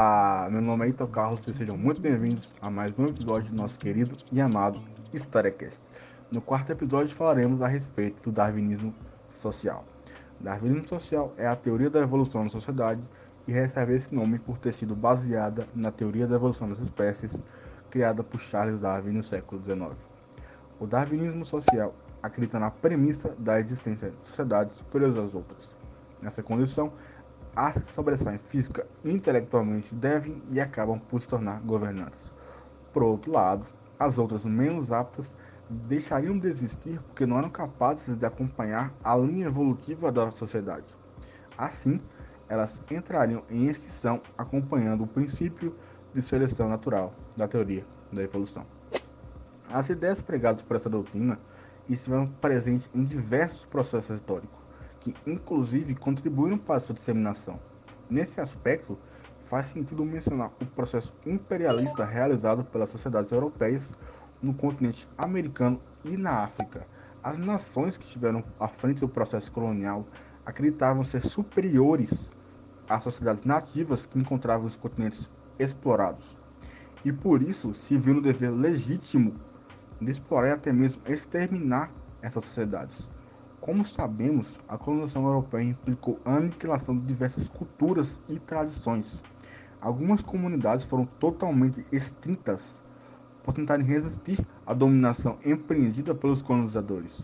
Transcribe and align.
Ah, 0.00 0.46
meu 0.48 0.62
nome 0.62 0.86
é 0.86 0.90
Ito 0.90 1.08
Carlos 1.08 1.40
e 1.48 1.52
sejam 1.52 1.76
muito 1.76 2.00
bem-vindos 2.00 2.52
a 2.62 2.70
mais 2.70 2.96
um 2.96 3.06
episódio 3.06 3.50
do 3.50 3.56
nosso 3.56 3.76
querido 3.76 4.16
e 4.30 4.40
amado 4.40 4.80
HistóriaCast. 5.12 5.82
No 6.30 6.40
quarto 6.40 6.70
episódio 6.70 7.12
falaremos 7.16 7.60
a 7.60 7.66
respeito 7.66 8.30
do 8.30 8.30
darwinismo 8.30 8.94
social. 9.40 9.84
Darwinismo 10.38 10.86
social 10.86 11.32
é 11.36 11.48
a 11.48 11.56
teoria 11.56 11.90
da 11.90 11.98
evolução 11.98 12.44
da 12.44 12.48
sociedade 12.48 13.02
e 13.48 13.50
recebe 13.50 13.96
esse 13.96 14.14
nome 14.14 14.38
por 14.38 14.56
ter 14.58 14.72
sido 14.72 14.94
baseada 14.94 15.66
na 15.74 15.90
teoria 15.90 16.28
da 16.28 16.36
evolução 16.36 16.68
das 16.68 16.78
espécies 16.78 17.36
criada 17.90 18.22
por 18.22 18.38
Charles 18.38 18.82
Darwin 18.82 19.14
no 19.14 19.24
século 19.24 19.60
XIX. 19.60 19.96
O 20.78 20.86
darwinismo 20.86 21.44
social 21.44 21.92
acredita 22.22 22.60
na 22.60 22.70
premissa 22.70 23.34
da 23.36 23.58
existência 23.58 24.10
de 24.10 24.28
sociedades 24.28 24.76
superiores 24.76 25.18
às 25.18 25.34
outras. 25.34 25.68
Nessa 26.22 26.40
condição, 26.40 26.92
as 27.54 27.78
que 27.78 27.84
sobressaem 27.84 28.38
física 28.38 28.86
e 29.04 29.10
intelectualmente 29.10 29.94
devem 29.94 30.36
e 30.50 30.60
acabam 30.60 30.98
por 30.98 31.20
se 31.20 31.28
tornar 31.28 31.60
governantes. 31.60 32.30
Por 32.92 33.02
outro 33.02 33.32
lado, 33.32 33.66
as 33.98 34.18
outras 34.18 34.44
menos 34.44 34.92
aptas 34.92 35.34
deixariam 35.68 36.38
de 36.38 36.48
existir 36.48 37.00
porque 37.08 37.26
não 37.26 37.38
eram 37.38 37.50
capazes 37.50 38.16
de 38.16 38.24
acompanhar 38.24 38.92
a 39.02 39.16
linha 39.16 39.46
evolutiva 39.46 40.10
da 40.10 40.30
sociedade. 40.30 40.86
Assim, 41.56 42.00
elas 42.48 42.80
entrariam 42.90 43.42
em 43.50 43.66
extinção 43.66 44.22
acompanhando 44.36 45.04
o 45.04 45.06
princípio 45.06 45.76
de 46.14 46.22
seleção 46.22 46.68
natural 46.68 47.12
da 47.36 47.46
teoria 47.46 47.84
da 48.12 48.22
evolução. 48.22 48.64
As 49.70 49.90
ideias 49.90 50.22
pregadas 50.22 50.62
por 50.62 50.76
essa 50.76 50.88
doutrina 50.88 51.38
estiveram 51.88 52.26
presentes 52.26 52.88
em 52.94 53.04
diversos 53.04 53.66
processos 53.66 54.16
históricos, 54.16 54.57
que 55.00 55.14
inclusive 55.26 55.94
contribuíram 55.94 56.58
para 56.58 56.80
sua 56.80 56.94
disseminação. 56.94 57.58
Nesse 58.10 58.40
aspecto, 58.40 58.98
faz 59.44 59.66
sentido 59.66 60.04
mencionar 60.04 60.50
o 60.60 60.66
processo 60.66 61.12
imperialista 61.26 62.04
realizado 62.04 62.64
pelas 62.64 62.90
sociedades 62.90 63.32
europeias 63.32 63.82
no 64.42 64.54
continente 64.54 65.08
americano 65.16 65.80
e 66.04 66.16
na 66.16 66.42
África. 66.44 66.86
As 67.22 67.38
nações 67.38 67.96
que 67.96 68.04
estiveram 68.04 68.44
à 68.60 68.68
frente 68.68 69.00
do 69.00 69.08
processo 69.08 69.50
colonial 69.50 70.06
acreditavam 70.44 71.02
ser 71.04 71.24
superiores 71.26 72.30
às 72.88 73.02
sociedades 73.02 73.44
nativas 73.44 74.06
que 74.06 74.18
encontravam 74.18 74.66
os 74.66 74.76
continentes 74.76 75.30
explorados. 75.58 76.36
E 77.04 77.12
por 77.12 77.42
isso 77.42 77.74
se 77.74 77.96
viu 77.96 78.14
no 78.14 78.22
dever 78.22 78.50
legítimo 78.50 79.34
de 80.00 80.10
explorar 80.10 80.48
e 80.48 80.52
até 80.52 80.72
mesmo 80.72 81.02
exterminar 81.06 81.90
essas 82.22 82.44
sociedades. 82.44 82.96
Como 83.60 83.84
sabemos, 83.84 84.48
a 84.68 84.78
colonização 84.78 85.26
europeia 85.26 85.64
implicou 85.64 86.20
a 86.24 86.36
aniquilação 86.36 86.96
de 86.96 87.04
diversas 87.04 87.48
culturas 87.48 88.20
e 88.28 88.38
tradições. 88.38 89.20
Algumas 89.80 90.22
comunidades 90.22 90.86
foram 90.86 91.04
totalmente 91.18 91.84
extintas 91.90 92.78
por 93.42 93.52
tentarem 93.52 93.84
resistir 93.84 94.46
à 94.64 94.72
dominação 94.72 95.38
empreendida 95.44 96.14
pelos 96.14 96.40
colonizadores. 96.40 97.22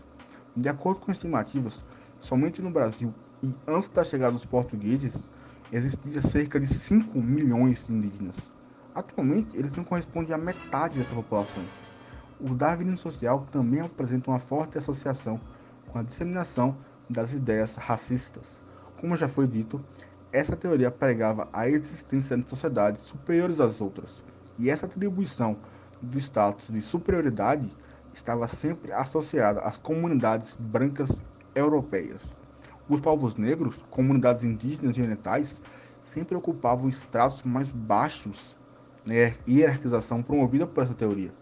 De 0.55 0.67
acordo 0.67 0.99
com 0.99 1.11
estimativas, 1.11 1.83
somente 2.19 2.61
no 2.61 2.69
Brasil 2.69 3.13
e 3.41 3.53
antes 3.65 3.89
da 3.89 4.03
chegada 4.03 4.33
dos 4.33 4.45
portugueses, 4.45 5.29
existia 5.71 6.21
cerca 6.21 6.59
de 6.59 6.67
5 6.67 7.17
milhões 7.21 7.87
de 7.87 7.93
indígenas. 7.93 8.35
Atualmente, 8.93 9.57
eles 9.57 9.75
não 9.75 9.83
correspondem 9.83 10.33
à 10.33 10.37
metade 10.37 10.99
dessa 10.99 11.15
população. 11.15 11.63
O 12.39 12.53
darwinismo 12.53 12.97
social 12.97 13.47
também 13.51 13.79
apresenta 13.79 14.29
uma 14.29 14.39
forte 14.39 14.77
associação 14.77 15.39
com 15.95 15.99
a 15.99 16.03
disseminação 16.03 16.75
das 17.09 17.31
ideias 17.31 17.77
racistas. 17.77 18.43
Como 18.99 19.15
já 19.15 19.29
foi 19.29 19.47
dito, 19.47 19.81
essa 20.29 20.53
teoria 20.53 20.91
pregava 20.91 21.47
a 21.53 21.69
existência 21.69 22.35
de 22.35 22.43
sociedades 22.43 23.03
superiores 23.03 23.61
às 23.61 23.79
outras, 23.79 24.21
e 24.59 24.69
essa 24.69 24.87
atribuição 24.87 25.55
do 26.01 26.17
status 26.17 26.67
de 26.67 26.81
superioridade 26.81 27.73
estava 28.13 28.45
sempre 28.45 28.91
associada 28.91 29.61
às 29.61 29.77
comunidades 29.77 30.57
brancas 30.59 31.23
europeias. 31.55 32.21
Os 32.89 32.99
povos 32.99 33.37
negros, 33.37 33.77
comunidades 33.89 34.43
indígenas 34.43 34.97
e 34.97 35.01
orientais, 35.01 35.61
sempre 36.03 36.35
ocupavam 36.35 36.89
estratos 36.89 37.41
mais 37.43 37.71
baixos 37.71 38.53
na 39.05 39.13
hierarquização 39.47 40.21
promovida 40.21 40.67
por 40.67 40.83
essa 40.83 40.93
teoria. 40.93 41.33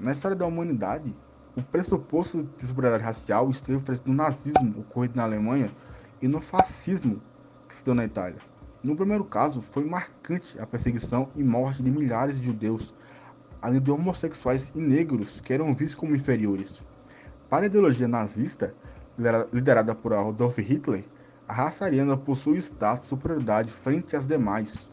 Na 0.00 0.10
história 0.10 0.36
da 0.36 0.44
humanidade, 0.44 1.14
o 1.56 1.62
pressuposto 1.62 2.42
de 2.42 2.66
superioridade 2.66 3.04
racial 3.04 3.50
esteve 3.50 3.80
presente 3.80 4.08
no 4.08 4.14
nazismo 4.14 4.80
ocorrido 4.80 5.16
na 5.16 5.24
Alemanha 5.24 5.70
e 6.22 6.28
no 6.28 6.40
fascismo 6.40 7.20
que 7.68 7.74
se 7.74 7.84
deu 7.84 7.94
na 7.94 8.04
Itália. 8.04 8.38
No 8.82 8.96
primeiro 8.96 9.24
caso, 9.24 9.60
foi 9.60 9.84
marcante 9.84 10.58
a 10.58 10.66
perseguição 10.66 11.28
e 11.36 11.42
morte 11.42 11.82
de 11.82 11.90
milhares 11.90 12.38
de 12.38 12.46
judeus 12.46 12.94
além 13.60 13.80
de 13.80 13.90
homossexuais 13.90 14.72
e 14.74 14.80
negros 14.80 15.40
que 15.40 15.52
eram 15.52 15.74
vistos 15.74 15.98
como 15.98 16.14
inferiores. 16.14 16.80
Para 17.48 17.64
a 17.64 17.66
ideologia 17.66 18.08
nazista, 18.08 18.74
liderada 19.52 19.94
por 19.94 20.14
Adolf 20.14 20.58
Hitler, 20.58 21.04
a 21.46 21.52
raça 21.52 21.84
ariana 21.84 22.16
possui 22.16 22.58
status 22.58 23.02
de 23.02 23.08
superioridade 23.08 23.70
frente 23.70 24.16
às 24.16 24.26
demais. 24.26 24.88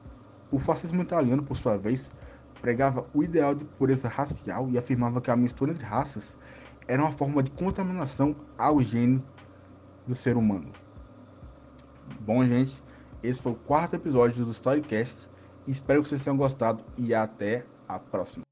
O 0.51 0.59
fascismo 0.59 1.01
italiano, 1.01 1.43
por 1.43 1.55
sua 1.55 1.77
vez, 1.77 2.11
pregava 2.61 3.05
o 3.13 3.23
ideal 3.23 3.53
de 3.55 3.63
pureza 3.65 4.07
racial 4.07 4.69
e 4.69 4.77
afirmava 4.77 5.21
que 5.21 5.31
a 5.31 5.35
mistura 5.35 5.71
entre 5.71 5.85
raças 5.85 6.37
era 6.87 7.01
uma 7.01 7.11
forma 7.11 7.43
de 7.43 7.51
contaminação 7.51 8.35
ao 8.57 8.81
gene 8.81 9.23
do 10.07 10.15
ser 10.15 10.37
humano. 10.37 10.71
Bom, 12.21 12.43
gente, 12.45 12.81
esse 13.21 13.41
foi 13.41 13.51
o 13.51 13.55
quarto 13.55 13.95
episódio 13.95 14.45
do 14.45 14.51
Storycast. 14.51 15.29
Espero 15.67 16.01
que 16.01 16.09
vocês 16.09 16.23
tenham 16.23 16.37
gostado 16.37 16.83
e 16.97 17.13
até 17.13 17.65
a 17.87 17.99
próxima. 17.99 18.46